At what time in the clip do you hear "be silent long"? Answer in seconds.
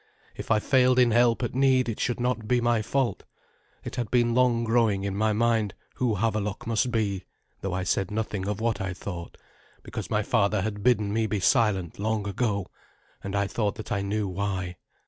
11.27-12.27